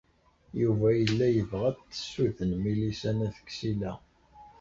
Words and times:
Yuba 0.61 0.87
yella 0.99 1.27
yebɣa 1.31 1.65
ad 1.69 1.75
t-tessuden 1.77 2.51
Milisa 2.63 3.11
n 3.17 3.19
At 3.27 3.37
Ksila. 3.47 3.93